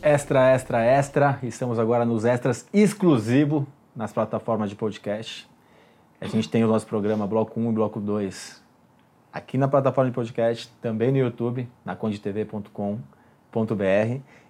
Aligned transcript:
Extra, 0.00 0.52
extra, 0.52 0.84
extra. 0.84 1.38
Estamos 1.42 1.76
agora 1.76 2.04
nos 2.04 2.24
extras 2.24 2.66
exclusivo 2.72 3.66
nas 3.96 4.12
plataformas 4.12 4.70
de 4.70 4.76
podcast. 4.76 5.48
A 6.20 6.26
gente 6.26 6.48
tem 6.48 6.62
o 6.62 6.68
nosso 6.68 6.86
programa 6.86 7.26
Bloco 7.26 7.58
1 7.58 7.70
e 7.70 7.72
Bloco 7.72 7.98
2 7.98 8.62
aqui 9.32 9.58
na 9.58 9.66
plataforma 9.66 10.08
de 10.08 10.14
podcast, 10.14 10.72
também 10.80 11.10
no 11.10 11.18
YouTube, 11.18 11.68
na 11.84 11.96
condetv.com.br. 11.96 13.00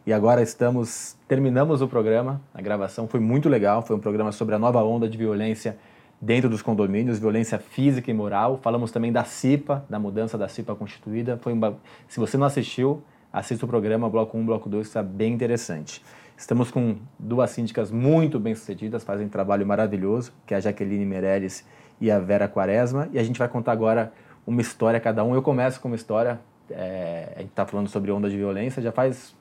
E 0.07 0.13
agora 0.13 0.43
estamos, 0.43 1.17
terminamos 1.27 1.81
o 1.81 1.89
programa, 1.89 2.41
a 2.53 2.61
gravação 2.61 3.09
foi 3.09 3.21
muito 3.21 3.49
legal, 3.49 3.81
foi 3.83 3.97
um 3.97 4.01
programa 4.01 4.33
sobre 4.33 4.55
a 4.55 4.59
nova 4.59 4.83
onda 4.83 5.09
de 5.09 5.17
violência 5.17 5.79
dentro 6.21 6.51
dos 6.51 6.61
condomínios, 6.61 7.19
violência 7.19 7.59
física 7.59 8.11
e 8.11 8.15
moral. 8.15 8.59
Falamos 8.63 8.91
também 8.91 9.11
da 9.11 9.25
CIPA, 9.25 9.85
da 9.89 9.99
mudança 9.99 10.37
da 10.37 10.47
CIPA 10.47 10.75
constituída. 10.75 11.39
Foi 11.39 11.55
um, 11.55 11.61
se 12.07 12.21
você 12.21 12.37
não 12.37 12.47
assistiu, 12.47 13.03
assista 13.33 13.65
o 13.65 13.69
programa 13.69 14.09
Bloco 14.09 14.37
1, 14.37 14.47
Bloco 14.47 14.69
2, 14.69 14.87
que 14.87 14.91
está 14.91 15.03
bem 15.03 15.33
interessante. 15.33 16.03
Estamos 16.37 16.71
com 16.71 16.97
duas 17.19 17.51
síndicas 17.51 17.91
muito 17.91 18.39
bem-sucedidas, 18.39 19.03
fazem 19.03 19.27
um 19.27 19.29
trabalho 19.29 19.67
maravilhoso, 19.67 20.33
que 20.47 20.55
é 20.55 20.57
a 20.57 20.61
Jaqueline 20.61 21.05
Meirelles 21.05 21.65
e 22.01 22.11
a 22.11 22.19
Vera 22.19 22.47
Quaresma. 22.49 23.09
E 23.13 23.19
a 23.19 23.25
gente 23.25 23.39
vai 23.39 23.49
contar 23.49 23.73
agora 23.73 24.13
uma 24.47 24.61
história 24.61 25.01
cada 25.01 25.25
um. 25.25 25.35
Eu 25.35 25.43
começo 25.43 25.81
com 25.81 25.89
uma 25.89 25.97
história, 25.97 26.41
é, 26.71 27.33
a 27.35 27.41
gente 27.41 27.51
está 27.51 27.67
falando 27.67 27.89
sobre 27.89 28.11
onda 28.13 28.31
de 28.31 28.37
violência, 28.37 28.81
já 28.81 28.93
faz 28.93 29.35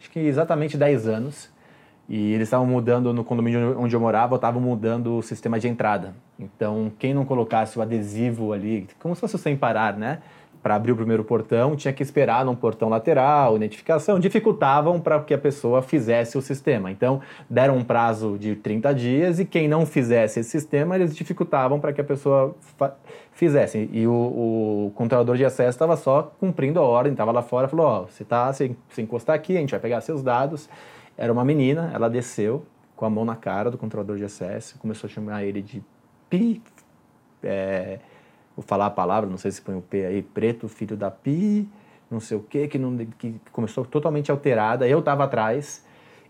acho 0.00 0.10
que 0.10 0.18
exatamente 0.18 0.76
10 0.76 1.06
anos. 1.06 1.52
E 2.08 2.34
eles 2.34 2.48
estavam 2.48 2.66
mudando 2.66 3.14
no 3.14 3.24
condomínio 3.24 3.78
onde 3.80 3.96
eu 3.96 4.00
morava, 4.00 4.34
estavam 4.36 4.60
mudando 4.60 5.16
o 5.18 5.22
sistema 5.22 5.58
de 5.58 5.68
entrada. 5.68 6.14
Então, 6.38 6.92
quem 6.98 7.14
não 7.14 7.24
colocasse 7.24 7.78
o 7.78 7.82
adesivo 7.82 8.52
ali, 8.52 8.86
como 8.98 9.14
se 9.14 9.20
fosse 9.22 9.38
sem 9.38 9.56
parar, 9.56 9.96
né? 9.96 10.20
Para 10.64 10.76
abrir 10.76 10.92
o 10.92 10.96
primeiro 10.96 11.22
portão, 11.22 11.76
tinha 11.76 11.92
que 11.92 12.02
esperar 12.02 12.42
num 12.42 12.56
portão 12.56 12.88
lateral, 12.88 13.54
identificação, 13.54 14.18
dificultavam 14.18 14.98
para 14.98 15.20
que 15.20 15.34
a 15.34 15.38
pessoa 15.38 15.82
fizesse 15.82 16.38
o 16.38 16.40
sistema. 16.40 16.90
Então, 16.90 17.20
deram 17.50 17.76
um 17.76 17.84
prazo 17.84 18.38
de 18.38 18.56
30 18.56 18.94
dias 18.94 19.38
e 19.38 19.44
quem 19.44 19.68
não 19.68 19.84
fizesse 19.84 20.40
esse 20.40 20.48
sistema, 20.48 20.94
eles 20.94 21.14
dificultavam 21.14 21.78
para 21.78 21.92
que 21.92 22.00
a 22.00 22.04
pessoa 22.04 22.56
fizesse. 23.32 23.90
E 23.92 24.06
o, 24.06 24.86
o 24.86 24.92
controlador 24.94 25.36
de 25.36 25.44
acesso 25.44 25.68
estava 25.68 25.98
só 25.98 26.32
cumprindo 26.40 26.80
a 26.80 26.82
ordem, 26.82 27.12
estava 27.12 27.30
lá 27.30 27.42
fora, 27.42 27.68
falou: 27.68 27.84
Ó, 27.84 28.00
oh, 28.00 28.06
você 28.06 28.22
está 28.22 28.50
sem, 28.54 28.74
sem 28.88 29.04
encostar 29.04 29.36
aqui, 29.36 29.58
a 29.58 29.60
gente 29.60 29.72
vai 29.72 29.80
pegar 29.80 30.00
seus 30.00 30.22
dados. 30.22 30.66
Era 31.14 31.30
uma 31.30 31.44
menina, 31.44 31.90
ela 31.92 32.08
desceu 32.08 32.64
com 32.96 33.04
a 33.04 33.10
mão 33.10 33.26
na 33.26 33.36
cara 33.36 33.70
do 33.70 33.76
controlador 33.76 34.16
de 34.16 34.24
acesso, 34.24 34.78
começou 34.78 35.08
a 35.08 35.10
chamar 35.10 35.44
ele 35.44 35.60
de 35.60 35.82
pi, 36.30 36.62
é, 37.42 37.98
vou 38.56 38.64
falar 38.64 38.86
a 38.86 38.90
palavra, 38.90 39.28
não 39.28 39.38
sei 39.38 39.50
se 39.50 39.60
põe 39.60 39.76
o 39.76 39.80
P 39.80 40.04
aí, 40.04 40.22
preto, 40.22 40.68
filho 40.68 40.96
da 40.96 41.10
pi, 41.10 41.68
não 42.10 42.20
sei 42.20 42.36
o 42.36 42.40
quê, 42.40 42.68
que, 42.68 42.78
não, 42.78 42.96
que 43.18 43.34
começou 43.52 43.84
totalmente 43.84 44.30
alterada. 44.30 44.86
Eu 44.86 45.00
estava 45.00 45.24
atrás, 45.24 45.84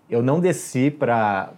eu 0.08 0.22
não 0.22 0.40
desci 0.40 0.90
para 0.90 1.52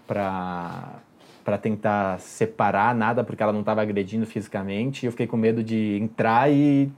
tentar 1.62 2.18
separar 2.18 2.94
nada 2.94 3.22
porque 3.22 3.42
ela 3.42 3.52
não 3.52 3.60
estava 3.60 3.82
agredindo 3.82 4.26
fisicamente. 4.26 5.06
Eu 5.06 5.12
fiquei 5.12 5.26
com 5.26 5.36
medo 5.36 5.62
de 5.62 5.98
entrar 6.00 6.50
e 6.50 6.90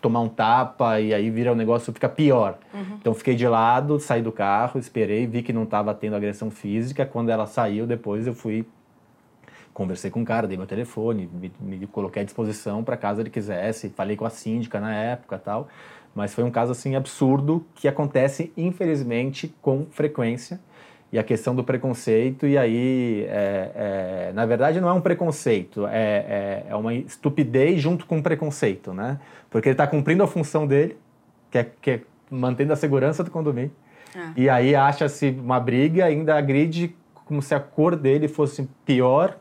tomar 0.00 0.20
um 0.20 0.28
tapa 0.28 0.98
e 1.00 1.14
aí 1.14 1.30
vira 1.30 1.50
o 1.50 1.54
um 1.54 1.56
negócio 1.56 1.92
fica 1.92 2.08
pior. 2.08 2.58
Uhum. 2.74 2.96
Então 3.00 3.14
fiquei 3.14 3.36
de 3.36 3.46
lado, 3.46 4.00
saí 4.00 4.20
do 4.20 4.32
carro, 4.32 4.80
esperei, 4.80 5.26
vi 5.26 5.42
que 5.42 5.52
não 5.52 5.62
estava 5.62 5.94
tendo 5.94 6.16
agressão 6.16 6.50
física. 6.50 7.06
Quando 7.06 7.30
ela 7.30 7.46
saiu, 7.46 7.86
depois 7.86 8.26
eu 8.26 8.34
fui 8.34 8.66
conversei 9.72 10.10
com 10.10 10.22
o 10.22 10.24
cara, 10.24 10.46
dei 10.46 10.56
meu 10.56 10.66
telefone, 10.66 11.28
me, 11.32 11.52
me 11.60 11.86
coloquei 11.86 12.22
à 12.22 12.24
disposição 12.24 12.84
para 12.84 12.96
caso 12.96 13.20
ele 13.20 13.30
quisesse. 13.30 13.88
Falei 13.90 14.16
com 14.16 14.24
a 14.24 14.30
síndica 14.30 14.80
na 14.80 14.94
época, 14.94 15.38
tal. 15.38 15.68
Mas 16.14 16.34
foi 16.34 16.44
um 16.44 16.50
caso 16.50 16.72
assim 16.72 16.94
absurdo 16.94 17.64
que 17.74 17.88
acontece 17.88 18.52
infelizmente 18.56 19.54
com 19.62 19.86
frequência 19.90 20.60
e 21.12 21.18
a 21.18 21.22
questão 21.22 21.54
do 21.54 21.62
preconceito, 21.62 22.46
e 22.46 22.56
aí, 22.56 23.26
é, 23.28 23.70
é, 23.74 24.32
na 24.32 24.46
verdade, 24.46 24.80
não 24.80 24.88
é 24.88 24.92
um 24.94 25.00
preconceito, 25.00 25.86
é, 25.86 25.92
é, 25.92 26.66
é 26.70 26.74
uma 26.74 26.94
estupidez 26.94 27.82
junto 27.82 28.06
com 28.06 28.16
um 28.16 28.22
preconceito, 28.22 28.94
né? 28.94 29.20
Porque 29.50 29.68
ele 29.68 29.74
está 29.74 29.86
cumprindo 29.86 30.22
a 30.22 30.26
função 30.26 30.66
dele, 30.66 30.96
que 31.50 31.58
é, 31.58 31.70
que 31.82 31.90
é 31.90 32.00
mantendo 32.30 32.72
a 32.72 32.76
segurança 32.76 33.22
do 33.22 33.30
condomínio, 33.30 33.70
ah. 34.16 34.32
e 34.34 34.48
aí 34.48 34.74
acha-se 34.74 35.36
uma 35.38 35.60
briga, 35.60 36.06
ainda 36.06 36.34
agride 36.34 36.96
como 37.26 37.42
se 37.42 37.54
a 37.54 37.60
cor 37.60 37.94
dele 37.94 38.26
fosse 38.26 38.66
pior 38.86 39.36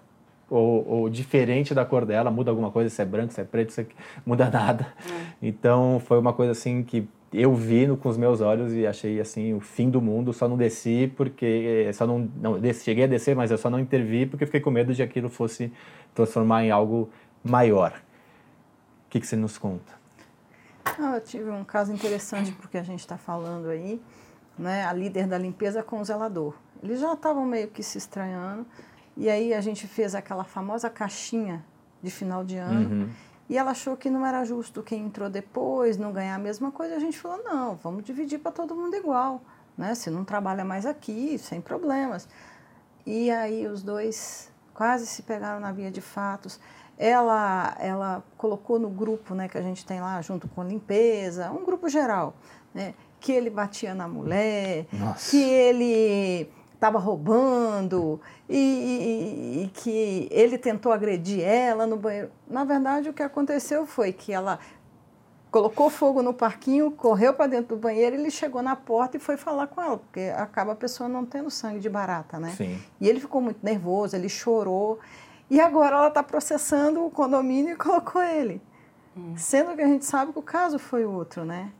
ou, 0.51 0.85
ou, 0.85 1.09
diferente 1.09 1.73
da 1.73 1.85
cor 1.85 2.05
dela, 2.05 2.29
muda 2.29 2.51
alguma 2.51 2.69
coisa, 2.69 2.89
se 2.89 3.01
é 3.01 3.05
branco, 3.05 3.31
se 3.31 3.39
é 3.39 3.43
preto, 3.45 3.71
se 3.71 3.87
muda 4.25 4.49
nada. 4.49 4.93
É. 5.09 5.47
Então, 5.47 6.01
foi 6.05 6.19
uma 6.19 6.33
coisa 6.33 6.51
assim 6.51 6.83
que 6.83 7.07
eu 7.31 7.55
vi 7.55 7.87
no, 7.87 7.95
com 7.95 8.09
os 8.09 8.17
meus 8.17 8.41
olhos 8.41 8.73
e 8.73 8.85
achei 8.85 9.21
assim 9.21 9.53
o 9.53 9.61
fim 9.61 9.89
do 9.89 10.01
mundo. 10.01 10.33
Só 10.33 10.49
não 10.49 10.57
desci 10.57 11.11
porque 11.15 11.89
só 11.93 12.05
não, 12.05 12.29
não 12.35 12.59
desci, 12.59 12.83
cheguei 12.83 13.05
a 13.05 13.07
descer, 13.07 13.33
mas 13.33 13.49
eu 13.49 13.57
só 13.57 13.69
não 13.69 13.79
intervi 13.79 14.25
porque 14.25 14.45
fiquei 14.45 14.59
com 14.59 14.69
medo 14.69 14.93
de 14.93 15.01
aquilo 15.01 15.29
fosse 15.29 15.71
transformar 16.13 16.65
em 16.65 16.71
algo 16.71 17.09
maior. 17.41 17.93
O 19.07 19.09
que, 19.09 19.21
que 19.21 19.27
você 19.27 19.37
nos 19.37 19.57
conta? 19.57 19.93
Ah, 20.83 21.15
eu 21.15 21.21
tive 21.21 21.49
um 21.49 21.63
caso 21.63 21.93
interessante 21.93 22.51
porque 22.51 22.77
a 22.77 22.83
gente 22.83 22.99
está 22.99 23.17
falando 23.17 23.69
aí, 23.69 24.01
né? 24.59 24.83
A 24.83 24.91
líder 24.91 25.27
da 25.27 25.37
limpeza 25.37 25.81
com 25.81 26.01
o 26.01 26.03
zelador. 26.03 26.55
Eles 26.83 26.99
já 26.99 27.13
estavam 27.13 27.45
meio 27.45 27.69
que 27.69 27.81
se 27.81 27.97
estranhando 27.97 28.65
e 29.15 29.29
aí 29.29 29.53
a 29.53 29.61
gente 29.61 29.87
fez 29.87 30.15
aquela 30.15 30.43
famosa 30.43 30.89
caixinha 30.89 31.63
de 32.01 32.09
final 32.09 32.43
de 32.43 32.57
ano. 32.57 32.89
Uhum 32.89 33.09
e 33.51 33.57
ela 33.57 33.71
achou 33.71 33.97
que 33.97 34.09
não 34.09 34.25
era 34.25 34.45
justo 34.45 34.81
quem 34.81 35.03
entrou 35.03 35.29
depois 35.29 35.97
não 35.97 36.13
ganhar 36.13 36.35
a 36.35 36.39
mesma 36.39 36.71
coisa. 36.71 36.95
A 36.95 36.99
gente 36.99 37.19
falou: 37.19 37.43
não, 37.43 37.75
vamos 37.75 38.01
dividir 38.05 38.39
para 38.39 38.49
todo 38.49 38.73
mundo 38.73 38.95
igual. 38.95 39.41
Né? 39.77 39.93
Se 39.93 40.09
não 40.09 40.23
trabalha 40.23 40.63
mais 40.63 40.85
aqui, 40.85 41.37
sem 41.37 41.59
problemas. 41.59 42.29
E 43.05 43.29
aí 43.29 43.67
os 43.67 43.83
dois 43.83 44.49
quase 44.73 45.05
se 45.05 45.23
pegaram 45.23 45.59
na 45.59 45.69
via 45.73 45.91
de 45.91 45.99
fatos. 45.99 46.61
Ela, 46.97 47.75
ela 47.77 48.23
colocou 48.37 48.79
no 48.79 48.89
grupo 48.89 49.35
né, 49.35 49.49
que 49.49 49.57
a 49.57 49.61
gente 49.61 49.85
tem 49.85 49.99
lá, 49.99 50.21
junto 50.21 50.47
com 50.47 50.63
limpeza, 50.63 51.51
um 51.51 51.65
grupo 51.65 51.89
geral, 51.89 52.33
né, 52.73 52.93
que 53.19 53.33
ele 53.33 53.49
batia 53.49 53.93
na 53.93 54.07
mulher, 54.07 54.85
Nossa. 54.93 55.29
que 55.29 55.43
ele 55.43 56.49
estava 56.81 56.97
roubando 56.97 58.19
e, 58.49 58.57
e, 58.57 59.63
e, 59.63 59.67
que 59.67 60.27
ele 60.31 60.57
tentou 60.57 60.91
agredir 60.91 61.39
ela 61.39 61.85
no 61.85 61.95
banheiro. 61.95 62.31
Na 62.49 62.63
verdade, 62.63 63.07
o 63.07 63.13
que 63.13 63.21
aconteceu 63.21 63.85
foi 63.85 64.11
que 64.11 64.33
ela 64.33 64.57
colocou 65.51 65.91
fogo 65.91 66.23
no 66.23 66.33
parquinho, 66.33 66.89
correu 66.89 67.35
para 67.35 67.45
dentro 67.45 67.75
do 67.75 67.79
banheiro, 67.79 68.15
ele 68.15 68.31
chegou 68.31 68.63
na 68.63 68.75
porta 68.75 69.17
e 69.17 69.19
foi 69.19 69.37
falar 69.37 69.67
com 69.67 69.79
ela, 69.79 69.97
porque 69.97 70.33
acaba 70.35 70.71
a 70.71 70.75
pessoa 70.75 71.07
não 71.07 71.23
tendo 71.23 71.51
sangue 71.51 71.79
de 71.79 71.89
barata, 71.89 72.39
né? 72.39 72.51
Sim. 72.57 72.81
E 72.99 73.07
ele 73.07 73.19
ficou 73.19 73.41
muito 73.41 73.63
nervoso, 73.63 74.15
ele 74.15 74.29
chorou. 74.29 74.99
E 75.51 75.61
agora 75.61 75.97
ela 75.97 76.07
está 76.07 76.23
processando 76.23 77.05
o 77.05 77.11
condomínio 77.11 77.73
e 77.73 77.75
colocou 77.77 78.23
ele. 78.23 78.59
Hum. 79.15 79.35
Sendo 79.37 79.75
que 79.75 79.81
a 79.83 79.87
gente 79.87 80.05
sabe 80.05 80.33
que 80.33 80.39
o 80.39 80.41
caso 80.41 80.79
foi 80.79 81.05
outro, 81.05 81.45
né? 81.45 81.71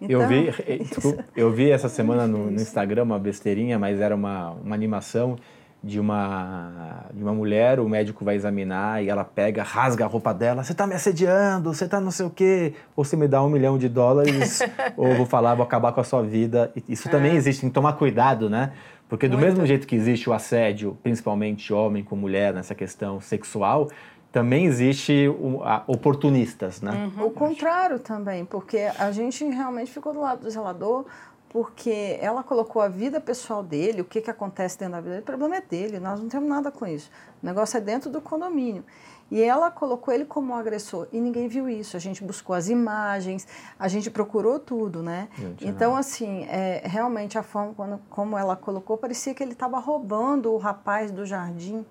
Então, 0.00 0.22
eu, 0.22 0.28
vi, 0.28 0.48
eh, 0.48 1.24
eu 1.36 1.52
vi 1.52 1.70
essa 1.70 1.88
semana 1.88 2.26
no, 2.26 2.50
no, 2.50 2.60
Instagram 2.60 3.04
uma 3.04 3.18
besteirinha, 3.18 3.78
mas 3.78 4.00
era 4.00 4.14
uma, 4.14 4.50
uma 4.50 4.74
animação 4.74 5.36
de 5.84 6.00
uma, 6.00 7.04
de 7.12 7.22
uma 7.22 7.34
mulher, 7.34 7.78
o 7.78 7.86
médico 7.86 8.24
vai 8.24 8.34
examinar 8.34 9.04
e 9.04 9.10
ela 9.10 9.22
pega, 9.22 9.62
rasga 9.62 10.04
a 10.04 10.08
roupa 10.08 10.32
dela, 10.32 10.64
você 10.64 10.72
está 10.72 10.86
me 10.86 10.94
assediando, 10.94 11.74
você 11.74 11.84
está 11.84 12.00
não 12.00 12.10
sei 12.10 12.24
o 12.24 12.30
quê, 12.30 12.72
ou 12.96 13.04
você 13.04 13.16
me 13.16 13.28
dá 13.28 13.42
um 13.42 13.50
milhão 13.50 13.76
de 13.76 13.86
dólares, 13.86 14.60
ou 14.96 15.14
vou 15.14 15.26
falar, 15.26 15.54
vou 15.54 15.64
acabar 15.64 15.92
com 15.92 16.00
a 16.00 16.04
sua 16.04 16.22
vida. 16.22 16.72
Isso 16.88 17.10
também 17.10 17.32
é. 17.32 17.34
existe, 17.34 17.60
tem 17.60 17.68
que 17.68 17.74
tomar 17.74 17.92
cuidado, 17.94 18.48
né? 18.48 18.72
Porque 19.08 19.28
do 19.28 19.36
Muito. 19.36 19.50
mesmo 19.50 19.66
jeito 19.66 19.86
que 19.86 19.94
existe 19.94 20.30
o 20.30 20.32
assédio, 20.32 20.96
principalmente 21.02 21.72
homem 21.72 22.02
com 22.02 22.16
mulher, 22.16 22.54
nessa 22.54 22.74
questão 22.74 23.20
sexual, 23.20 23.90
também 24.34 24.64
existe 24.64 25.28
a, 25.62 25.84
oportunistas, 25.86 26.80
né? 26.80 27.08
Uhum. 27.16 27.26
O 27.26 27.30
contrário 27.30 28.00
também, 28.00 28.44
porque 28.44 28.78
a 28.98 29.12
gente 29.12 29.44
realmente 29.44 29.92
ficou 29.92 30.12
do 30.12 30.18
lado 30.18 30.40
do 30.40 30.50
zelador, 30.50 31.04
porque 31.48 32.18
ela 32.20 32.42
colocou 32.42 32.82
a 32.82 32.88
vida 32.88 33.20
pessoal 33.20 33.62
dele, 33.62 34.00
o 34.00 34.04
que, 34.04 34.20
que 34.20 34.28
acontece 34.28 34.76
dentro 34.76 34.94
da 34.94 35.00
vida 35.00 35.10
dele, 35.10 35.22
o 35.22 35.24
problema 35.24 35.54
é 35.54 35.60
dele, 35.60 36.00
nós 36.00 36.18
não 36.18 36.28
temos 36.28 36.48
nada 36.48 36.72
com 36.72 36.84
isso. 36.84 37.12
O 37.40 37.46
negócio 37.46 37.76
é 37.76 37.80
dentro 37.80 38.10
do 38.10 38.20
condomínio. 38.20 38.84
E 39.30 39.40
ela 39.40 39.70
colocou 39.70 40.12
ele 40.12 40.24
como 40.24 40.52
um 40.52 40.56
agressor 40.56 41.06
e 41.12 41.20
ninguém 41.20 41.46
viu 41.46 41.68
isso. 41.68 41.96
A 41.96 42.00
gente 42.00 42.24
buscou 42.24 42.56
as 42.56 42.68
imagens, 42.68 43.46
a 43.78 43.86
gente 43.86 44.10
procurou 44.10 44.58
tudo, 44.58 45.00
né? 45.00 45.28
Então, 45.60 45.94
assim, 45.96 46.44
é, 46.46 46.82
realmente 46.84 47.38
a 47.38 47.42
forma 47.44 47.72
quando, 47.72 48.00
como 48.10 48.36
ela 48.36 48.56
colocou, 48.56 48.96
parecia 48.96 49.32
que 49.32 49.44
ele 49.44 49.52
estava 49.52 49.78
roubando 49.78 50.52
o 50.52 50.58
rapaz 50.58 51.12
do 51.12 51.24
jardim 51.24 51.86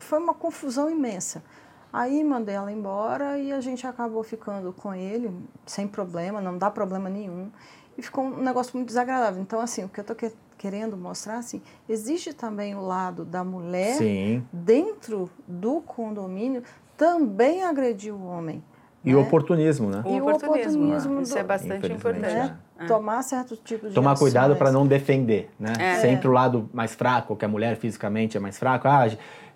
foi 0.00 0.18
uma 0.18 0.34
confusão 0.34 0.90
imensa. 0.90 1.42
Aí 1.92 2.22
mandei 2.22 2.54
ela 2.54 2.70
embora 2.70 3.38
e 3.38 3.52
a 3.52 3.60
gente 3.60 3.86
acabou 3.86 4.22
ficando 4.22 4.72
com 4.72 4.94
ele 4.94 5.30
sem 5.66 5.88
problema, 5.88 6.40
não 6.40 6.56
dá 6.56 6.70
problema 6.70 7.08
nenhum. 7.08 7.50
E 7.98 8.02
ficou 8.02 8.24
um 8.24 8.36
negócio 8.42 8.76
muito 8.76 8.88
desagradável. 8.88 9.42
Então, 9.42 9.60
assim, 9.60 9.84
o 9.84 9.88
que 9.88 9.98
eu 9.98 10.02
estou 10.02 10.14
que, 10.16 10.30
querendo 10.56 10.96
mostrar, 10.96 11.38
assim, 11.38 11.60
existe 11.88 12.32
também 12.32 12.74
o 12.76 12.80
lado 12.80 13.24
da 13.24 13.42
mulher 13.42 13.94
Sim. 13.96 14.46
dentro 14.52 15.28
do 15.46 15.80
condomínio 15.80 16.62
também 16.96 17.64
agredir 17.64 18.14
o 18.14 18.24
homem. 18.24 18.62
E 19.04 19.10
né? 19.10 19.16
o 19.16 19.22
oportunismo, 19.22 19.88
né? 19.90 20.02
E 20.06 20.08
O 20.08 20.12
o 20.12 20.16
oportunismo. 20.28 20.84
oportunismo 20.84 21.20
Isso 21.22 21.32
do- 21.34 21.38
é 21.38 21.42
bastante 21.42 21.92
importante. 21.92 22.34
né? 22.34 22.56
Tomar 22.86 23.22
certos 23.22 23.58
tipos 23.58 23.88
de 23.88 23.94
Tomar 23.94 24.16
cuidado 24.18 24.54
para 24.56 24.70
não 24.70 24.86
defender, 24.86 25.50
né? 25.58 25.72
É. 25.78 25.94
Sempre 25.96 26.28
o 26.28 26.32
lado 26.32 26.68
mais 26.72 26.94
fraco, 26.94 27.34
que 27.34 27.44
a 27.44 27.48
mulher 27.48 27.76
fisicamente 27.76 28.36
é 28.36 28.40
mais 28.40 28.58
fraca. 28.58 28.88
Ah, 28.90 29.08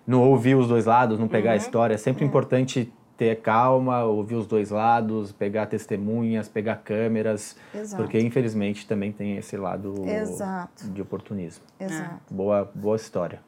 não 0.05 0.21
ouvir 0.21 0.55
os 0.55 0.67
dois 0.67 0.85
lados, 0.85 1.19
não 1.19 1.27
pegar 1.27 1.51
a 1.51 1.55
história. 1.55 1.95
É 1.95 1.97
sempre 1.97 2.23
importante 2.25 2.91
ter 3.17 3.41
calma, 3.41 4.03
ouvir 4.03 4.35
os 4.35 4.45
dois 4.45 4.71
lados, 4.71 5.31
pegar 5.31 5.67
testemunhas, 5.67 6.49
pegar 6.49 6.75
câmeras, 6.77 7.55
Exato. 7.73 8.03
porque 8.03 8.19
infelizmente 8.19 8.85
também 8.85 9.11
tem 9.11 9.37
esse 9.37 9.55
lado 9.55 9.93
Exato. 10.05 10.89
de 10.89 11.01
oportunismo. 11.01 11.63
Exato. 11.79 12.19
Boa, 12.29 12.69
boa 12.75 12.95
história. 12.95 13.39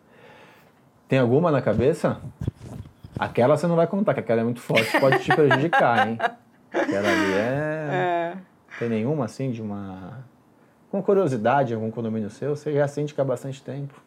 Tem 1.07 1.19
alguma 1.19 1.51
na 1.51 1.61
cabeça? 1.61 2.21
Aquela 3.19 3.57
você 3.57 3.67
não 3.67 3.75
vai 3.75 3.87
contar, 3.87 4.13
que 4.13 4.19
aquela 4.19 4.41
é 4.41 4.43
muito 4.43 4.61
forte, 4.61 4.99
pode 4.99 5.19
te 5.19 5.35
prejudicar, 5.35 6.07
hein? 6.07 6.17
Aquela 6.71 7.09
ali 7.09 7.33
é... 7.33 7.87
É. 7.89 8.37
Tem 8.77 8.89
nenhuma, 8.89 9.25
assim, 9.25 9.51
de 9.51 9.61
uma... 9.61 10.23
Com 10.91 11.01
curiosidade, 11.01 11.73
algum 11.73 11.91
condomínio 11.91 12.29
seu? 12.29 12.55
Você 12.55 12.71
já 12.73 12.87
sente 12.87 13.13
que 13.13 13.19
há 13.19 13.23
bastante 13.23 13.61
tempo. 13.61 13.99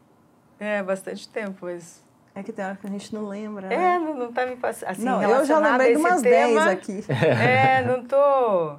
É, 0.59 0.83
bastante 0.83 1.29
tempo, 1.29 1.59
mas. 1.63 2.03
É 2.35 2.43
que 2.43 2.53
tem 2.53 2.65
hora 2.65 2.77
que 2.81 2.87
a 2.87 2.91
gente 2.91 3.13
não 3.15 3.27
lembra. 3.29 3.67
É, 3.67 3.77
né? 3.77 3.99
não, 3.99 4.15
não 4.15 4.33
tá 4.33 4.47
me 4.47 4.57
passando. 4.57 4.89
Assim, 4.91 5.05
não, 5.05 5.23
eu 5.23 5.45
já 5.45 5.59
lembrei 5.59 5.93
de 5.93 5.99
umas 5.99 6.23
tema, 6.23 6.65
10 6.65 6.67
aqui. 6.69 7.05
É, 7.13 7.83
não 7.85 8.05
tô. 8.05 8.77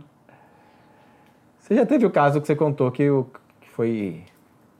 Você 1.60 1.76
já 1.76 1.86
teve 1.86 2.06
o 2.06 2.10
caso 2.12 2.40
que 2.42 2.48
você 2.48 2.56
contou 2.56 2.90
que, 2.92 3.10
o, 3.10 3.26
que 3.62 3.70
foi 3.70 4.24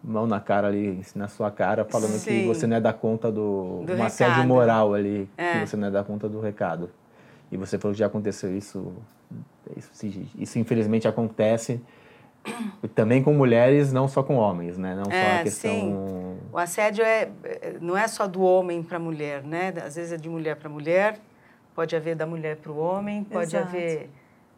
mão 0.04 0.26
na 0.26 0.40
cara 0.40 0.68
ali, 0.68 1.02
na 1.16 1.28
sua 1.28 1.52
cara, 1.52 1.86
falando 1.86 2.14
que 2.14 2.20
Sim. 2.20 2.48
você 2.48 2.66
não 2.66 2.78
é 2.78 2.82
da 2.82 2.92
conta 2.92 3.32
do... 3.32 3.84
Do 3.86 3.94
um 3.94 4.04
assédio 4.04 4.44
moral 4.46 4.94
ali, 4.94 5.30
É. 5.38 5.54
que 5.60 5.68
você 5.68 5.78
não 5.78 5.88
é 5.90 5.92
da 5.92 6.04
conta 6.04 6.28
do 6.28 6.40
recado. 6.42 6.90
E 7.52 7.58
você 7.58 7.78
falou 7.78 7.94
que 7.94 8.00
já 8.00 8.08
aconteceu 8.08 8.56
isso... 8.58 8.92
Isso, 9.78 9.90
se- 9.94 10.28
isso 10.38 10.58
infelizmente 10.60 11.08
acontece 11.08 11.80
também 12.96 13.22
com 13.22 13.32
mulheres, 13.34 13.94
não 13.94 14.08
só 14.08 14.24
com 14.24 14.36
homens, 14.36 14.78
né? 14.78 14.96
Não 14.96 15.06
só 15.06 15.12
É, 15.12 15.40
a 15.40 15.44
questão... 15.44 15.72
sim. 15.72 16.31
O 16.52 16.58
assédio 16.58 17.04
é, 17.04 17.32
é- 17.44 17.78
não 17.80 17.96
é 17.98 18.08
só 18.08 18.28
do 18.28 18.42
homem 18.42 18.84
para 18.84 18.98
a 18.98 19.00
mulher, 19.00 19.44
né? 19.44 19.74
Às 19.84 19.96
vezes 19.96 20.12
é 20.14 20.18
de 20.18 20.30
mulher 20.30 20.56
para 20.58 20.70
mulher, 20.70 21.20
pode 21.74 21.96
haver 21.96 22.16
da 22.16 22.26
mulher 22.26 22.58
para 22.58 22.72
o 22.72 22.78
homem, 22.78 23.24
pode 23.24 23.56
Exato. 23.56 23.68
haver. 23.70 24.10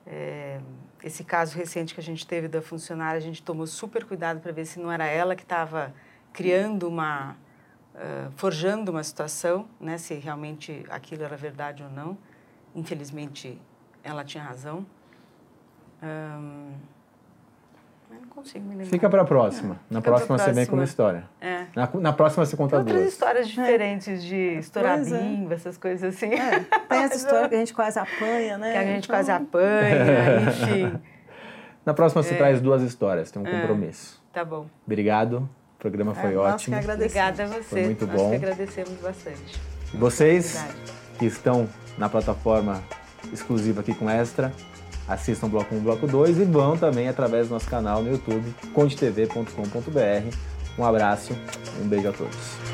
é, 0.06 0.60
esse 1.04 1.24
caso 1.24 1.58
recente 1.58 1.94
que 1.94 2.00
a 2.00 2.04
gente 2.04 2.26
teve 2.26 2.48
da 2.48 2.62
funcionária, 2.62 3.18
a 3.18 3.22
gente 3.22 3.42
tomou 3.44 3.68
super 3.68 4.06
cuidado 4.06 4.40
para 4.40 4.52
ver 4.54 4.66
se 4.66 4.80
não 4.80 4.92
era 4.92 5.06
ela 5.06 5.36
que 5.36 5.44
estava 5.44 5.94
criando 6.32 6.88
uma. 6.88 7.36
ah, 7.96 8.30
forjando 8.38 8.90
uma 8.92 9.04
situação, 9.04 9.68
né? 9.80 9.98
Se 9.98 10.14
realmente 10.16 10.84
aquilo 10.90 11.24
era 11.24 11.36
verdade 11.38 11.84
ou 11.84 11.90
não. 11.90 12.18
Infelizmente, 12.74 13.62
ela 14.04 14.24
tinha 14.24 14.44
razão. 14.44 14.86
Ahn, 16.02 16.74
eu 18.16 18.22
não 18.22 18.30
consigo 18.30 18.64
me 18.66 18.72
lembrar. 18.76 18.90
Fica 18.90 19.10
para 19.10 19.22
a 19.22 19.26
próxima. 19.26 19.80
na 19.90 20.00
Fica 20.00 20.02
pra 20.02 20.12
próxima 20.12 20.38
você 20.38 20.52
vem 20.54 20.66
com 20.66 20.74
uma 20.76 20.78
próxima. 20.78 20.84
história. 20.84 21.24
É. 21.42 21.66
Na, 21.76 21.90
na 22.02 22.14
próxima 22.14 22.46
você 22.46 22.56
conta 22.58 22.78
Outras 22.78 22.96
duas. 22.98 23.12
histórias 23.14 23.48
diferentes 23.48 24.24
de 24.24 24.36
estourar 24.58 24.96
Pois 24.98 25.12
é. 25.12 25.18
bimba, 25.20 25.54
essas 25.56 25.78
coisas 25.78 26.16
assim. 26.16 26.34
É, 26.34 26.60
tem 26.90 27.00
essa 27.04 27.16
história 27.16 27.50
que 27.50 27.56
a 27.56 27.60
gente 27.60 27.74
quase 27.74 28.00
apanha, 28.00 28.58
né? 28.58 28.72
que 28.72 28.78
a 28.78 28.84
gente 28.84 29.04
Então, 29.06 29.16
quase 29.16 29.32
apanha, 29.32 30.42
enfim. 30.50 31.00
Na 31.86 31.94
próxima 31.94 32.22
É. 32.22 32.24
você 32.24 32.36
traz 32.36 32.62
duas 32.62 32.82
histórias, 32.82 33.30
tem 33.32 33.42
um 33.42 33.46
compromisso. 33.46 34.22
Tá 34.32 34.46
bom. 34.46 34.68
Obrigado. 34.86 35.50
O 35.76 35.80
programa 35.80 36.12
é, 36.14 36.16
foi 36.16 36.32
nós 36.34 36.54
ótimo. 36.54 36.80
que. 36.80 36.92
Obrigada 36.92 37.44
a 37.44 37.48
você. 37.48 37.64
Foi 37.64 37.84
muito 37.84 38.08
Nós 38.08 38.16
bom. 38.16 38.30
que 38.30 38.36
agradecemos 38.38 38.94
bastante. 39.02 39.62
Vocês 39.94 40.54
Verdade. 40.54 40.78
que 41.20 41.26
estão 41.26 41.68
na 41.98 42.08
plataforma 42.08 42.82
exclusiva 43.34 43.82
aqui 43.82 43.94
com 43.94 44.10
Extra, 44.10 44.52
assistam 45.08 45.48
Bloco 45.48 45.74
1 45.76 45.80
Bloco 45.80 46.08
2 46.08 46.40
e 46.40 46.46
vão 46.46 46.78
também 46.78 47.08
através 47.08 47.48
do 47.48 47.54
nosso 47.54 47.70
canal 47.70 48.02
no 48.02 48.12
YouTube, 48.12 48.54
contetv.com.br. 48.74 50.36
Um 50.78 50.86
abraço, 50.86 51.34
um 51.82 51.88
beijo 51.88 52.10
a 52.10 52.12
todos. 52.12 52.73